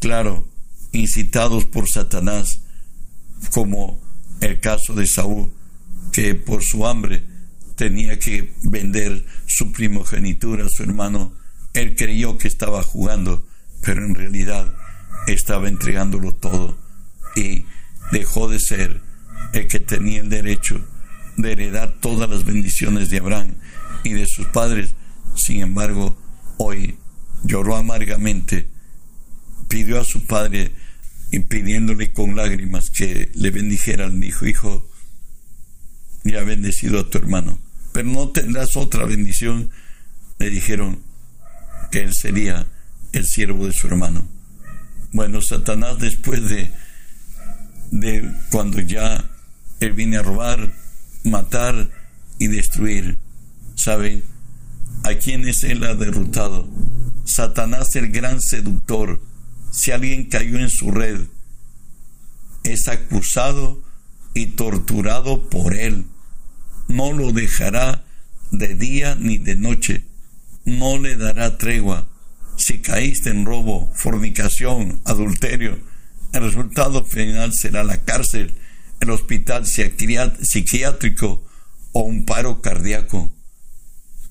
claro, 0.00 0.48
incitados 0.92 1.64
por 1.64 1.88
Satanás, 1.88 2.62
como 3.52 4.00
el 4.40 4.60
caso 4.60 4.94
de 4.94 5.06
Saúl, 5.06 5.52
que 6.12 6.34
por 6.34 6.62
su 6.62 6.86
hambre 6.86 7.24
tenía 7.76 8.18
que 8.18 8.52
vender 8.64 9.24
su 9.46 9.72
primogenitura 9.72 10.66
a 10.66 10.68
su 10.68 10.82
hermano. 10.82 11.32
Él 11.74 11.94
creyó 11.96 12.38
que 12.38 12.48
estaba 12.48 12.82
jugando, 12.82 13.46
pero 13.82 14.04
en 14.04 14.14
realidad 14.14 14.74
estaba 15.26 15.68
entregándolo 15.68 16.34
todo 16.34 16.76
y 17.36 17.64
dejó 18.10 18.48
de 18.48 18.58
ser 18.58 19.00
el 19.52 19.68
que 19.68 19.80
tenía 19.80 20.20
el 20.20 20.28
derecho 20.28 20.84
de 21.36 21.52
heredar 21.52 21.96
todas 22.00 22.28
las 22.28 22.44
bendiciones 22.44 23.10
de 23.10 23.18
Abraham 23.18 23.54
y 24.02 24.10
de 24.10 24.26
sus 24.26 24.46
padres. 24.46 24.94
Sin 25.34 25.62
embargo, 25.62 26.16
hoy 26.62 26.96
lloró 27.44 27.76
amargamente, 27.76 28.68
pidió 29.68 30.00
a 30.00 30.04
su 30.04 30.26
padre 30.26 30.72
y 31.30 31.40
pidiéndole 31.40 32.12
con 32.12 32.36
lágrimas 32.36 32.90
que 32.90 33.30
le 33.34 33.50
bendijeran, 33.50 34.20
dijo, 34.20 34.46
hijo, 34.46 34.88
ya 36.24 36.42
bendecido 36.42 37.00
a 37.00 37.10
tu 37.10 37.18
hermano, 37.18 37.58
pero 37.92 38.08
no 38.08 38.28
tendrás 38.30 38.76
otra 38.76 39.04
bendición. 39.06 39.70
Le 40.38 40.50
dijeron 40.50 41.02
que 41.90 42.00
él 42.00 42.14
sería 42.14 42.66
el 43.12 43.26
siervo 43.26 43.66
de 43.66 43.72
su 43.72 43.86
hermano. 43.86 44.28
Bueno, 45.12 45.40
Satanás 45.40 45.98
después 45.98 46.48
de, 46.48 46.70
de 47.90 48.30
cuando 48.50 48.80
ya 48.80 49.24
él 49.80 49.92
viene 49.92 50.16
a 50.16 50.22
robar, 50.22 50.72
matar 51.24 51.90
y 52.38 52.46
destruir, 52.46 53.18
¿saben? 53.74 54.22
A 55.04 55.14
quienes 55.14 55.64
él 55.64 55.84
ha 55.84 55.94
derrotado. 55.94 56.68
Satanás 57.24 57.94
el 57.96 58.10
gran 58.10 58.40
seductor, 58.40 59.20
si 59.70 59.90
alguien 59.90 60.24
cayó 60.28 60.58
en 60.58 60.70
su 60.70 60.90
red, 60.90 61.26
es 62.64 62.88
acusado 62.88 63.82
y 64.34 64.46
torturado 64.46 65.48
por 65.48 65.74
él. 65.74 66.06
No 66.88 67.12
lo 67.12 67.32
dejará 67.32 68.04
de 68.50 68.74
día 68.74 69.16
ni 69.18 69.38
de 69.38 69.56
noche, 69.56 70.04
no 70.64 70.98
le 70.98 71.16
dará 71.16 71.58
tregua. 71.58 72.08
Si 72.56 72.80
caíste 72.80 73.30
en 73.30 73.46
robo, 73.46 73.90
fornicación, 73.94 75.00
adulterio, 75.04 75.78
el 76.32 76.42
resultado 76.42 77.04
final 77.04 77.52
será 77.52 77.82
la 77.82 78.02
cárcel, 78.04 78.54
el 79.00 79.10
hospital 79.10 79.66
psiquiátrico 79.66 81.44
o 81.92 82.00
un 82.02 82.24
paro 82.24 82.60
cardíaco. 82.60 83.32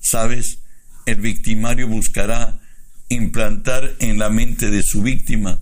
¿Sabes? 0.00 0.61
El 1.06 1.16
victimario 1.16 1.88
buscará 1.88 2.60
implantar 3.08 3.94
en 3.98 4.18
la 4.18 4.30
mente 4.30 4.70
de 4.70 4.82
su 4.82 5.02
víctima 5.02 5.60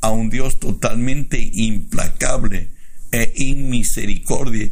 a 0.00 0.10
un 0.10 0.30
Dios 0.30 0.58
totalmente 0.58 1.38
implacable 1.52 2.70
e 3.12 3.32
inmisericordia, 3.36 4.70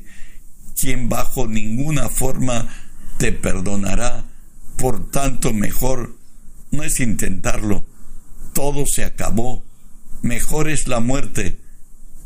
quien 0.79 1.09
bajo 1.09 1.47
ninguna 1.47 2.09
forma 2.09 2.69
te 3.19 3.33
perdonará. 3.33 4.25
Por 4.77 5.11
tanto, 5.11 5.53
mejor 5.53 6.17
no 6.71 6.83
es 6.83 7.01
intentarlo. 7.01 7.85
Todo 8.53 8.87
se 8.87 9.05
acabó. 9.05 9.65
Mejor 10.23 10.69
es 10.69 10.87
la 10.87 11.01
muerte. 11.01 11.59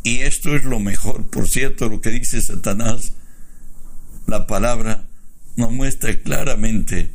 Y 0.02 0.18
esto 0.18 0.54
es 0.54 0.64
lo 0.64 0.80
mejor, 0.80 1.30
por 1.30 1.48
cierto, 1.48 1.88
lo 1.88 2.00
que 2.00 2.10
dice 2.10 2.42
Satanás. 2.42 3.12
La 4.26 4.46
palabra 4.46 5.06
nos 5.56 5.72
muestra 5.72 6.20
claramente, 6.20 7.12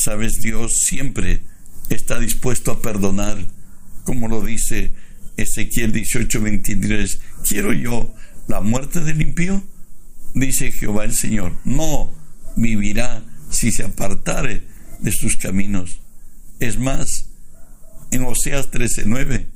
sabes, 0.00 0.40
Dios 0.40 0.82
siempre 0.82 1.42
está 1.90 2.18
dispuesto 2.18 2.70
a 2.70 2.82
perdonar, 2.82 3.46
como 4.04 4.28
lo 4.28 4.42
dice 4.42 4.92
Ezequiel 5.36 5.92
18, 5.92 6.40
23. 6.40 7.20
¿Quiero 7.46 7.72
yo 7.72 8.14
la 8.48 8.60
muerte 8.60 9.00
del 9.00 9.20
impío? 9.20 9.62
Dice 10.34 10.72
Jehová 10.72 11.04
el 11.04 11.14
Señor. 11.14 11.52
No 11.64 12.12
vivirá 12.56 13.22
si 13.50 13.72
se 13.72 13.84
apartare 13.84 14.62
de 15.00 15.12
sus 15.12 15.36
caminos. 15.36 16.00
Es 16.60 16.78
más, 16.78 17.26
en 18.10 18.24
Oseas 18.24 18.70
13:9, 18.70 19.46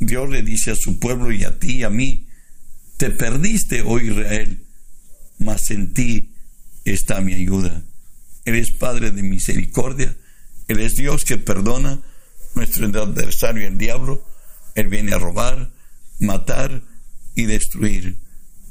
Dios 0.00 0.28
le 0.28 0.42
dice 0.42 0.70
a 0.70 0.76
su 0.76 0.98
pueblo 0.98 1.32
y 1.32 1.44
a 1.44 1.58
ti 1.58 1.78
y 1.78 1.82
a 1.82 1.90
mí, 1.90 2.26
te 2.98 3.10
perdiste, 3.10 3.82
oh 3.82 3.98
Israel, 3.98 4.62
mas 5.38 5.70
en 5.70 5.94
ti 5.94 6.32
está 6.84 7.20
mi 7.20 7.32
ayuda. 7.32 7.82
Eres 8.44 8.70
Padre 8.70 9.10
de 9.10 9.22
misericordia, 9.22 10.16
eres 10.68 10.96
Dios 10.96 11.24
que 11.24 11.38
perdona, 11.38 12.00
nuestro 12.54 12.86
adversario 12.86 13.66
el 13.66 13.78
diablo, 13.78 14.24
él 14.74 14.88
viene 14.88 15.14
a 15.14 15.18
robar, 15.18 15.70
matar 16.18 16.82
y 17.34 17.44
destruir. 17.44 18.18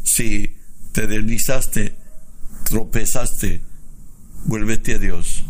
Si 0.03 0.55
te 0.91 1.07
deslizaste, 1.07 1.95
tropezaste, 2.63 3.61
vuélvete 4.45 4.95
a 4.95 4.99
Dios. 4.99 5.43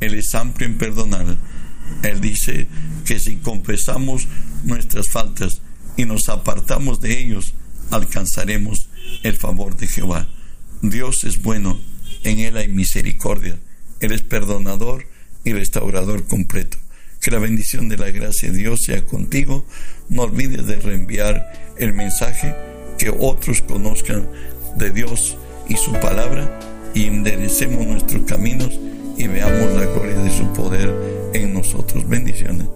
Él 0.00 0.14
es 0.14 0.34
amplio 0.34 0.66
en 0.66 0.78
perdonar. 0.78 1.38
Él 2.02 2.20
dice 2.20 2.66
que 3.04 3.18
si 3.18 3.36
confesamos 3.36 4.26
nuestras 4.64 5.08
faltas 5.08 5.60
y 5.96 6.04
nos 6.04 6.28
apartamos 6.28 7.00
de 7.00 7.20
ellos, 7.20 7.54
alcanzaremos 7.90 8.88
el 9.22 9.36
favor 9.36 9.76
de 9.76 9.86
Jehová. 9.86 10.28
Dios 10.80 11.24
es 11.24 11.42
bueno, 11.42 11.80
en 12.24 12.38
Él 12.38 12.56
hay 12.56 12.68
misericordia. 12.68 13.58
Él 14.00 14.12
es 14.12 14.22
perdonador 14.22 15.06
y 15.44 15.52
restaurador 15.52 16.26
completo. 16.26 16.78
Que 17.20 17.30
la 17.30 17.38
bendición 17.38 17.88
de 17.88 17.96
la 17.96 18.10
gracia 18.10 18.50
de 18.50 18.58
Dios 18.58 18.82
sea 18.84 19.02
contigo. 19.04 19.64
No 20.08 20.22
olvides 20.22 20.66
de 20.66 20.76
reenviar 20.76 21.74
el 21.78 21.94
mensaje, 21.94 22.54
que 22.98 23.10
otros 23.10 23.62
conozcan 23.62 24.28
de 24.76 24.90
Dios 24.90 25.36
y 25.68 25.76
su 25.76 25.92
palabra 25.92 26.58
y 26.94 27.04
enderecemos 27.04 27.86
nuestros 27.86 28.22
caminos 28.22 28.78
y 29.16 29.26
veamos 29.26 29.72
la 29.78 29.86
gloria 29.86 30.18
de 30.18 30.30
su 30.30 30.52
poder 30.52 31.30
en 31.32 31.54
nosotros. 31.54 32.08
Bendiciones. 32.08 32.66